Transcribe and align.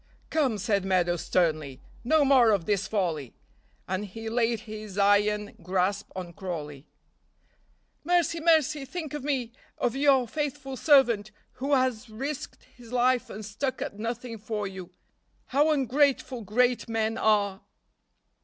"Come," 0.31 0.57
said 0.57 0.83
Meadows 0.83 1.21
sternly, 1.23 1.79
"no 2.03 2.25
more 2.25 2.49
of 2.49 2.65
this 2.65 2.87
folly," 2.87 3.35
and 3.87 4.03
he 4.03 4.29
laid 4.31 4.61
his 4.61 4.97
iron 4.97 5.55
grasp 5.61 6.09
on 6.15 6.33
Crawley. 6.33 6.87
"Mercy! 8.03 8.39
mercy! 8.39 8.83
think 8.83 9.13
of 9.13 9.23
me 9.23 9.51
of 9.77 9.95
your 9.95 10.27
faithful 10.27 10.75
servant, 10.75 11.29
who 11.51 11.75
has 11.75 12.09
risked 12.09 12.63
his 12.63 12.91
life 12.91 13.29
and 13.29 13.45
stuck 13.45 13.79
at 13.79 13.99
nothing 13.99 14.39
for 14.39 14.65
you. 14.65 14.89
How 15.49 15.69
ungrateful 15.69 16.41
great 16.41 16.89
men 16.89 17.19
are!" 17.19 17.61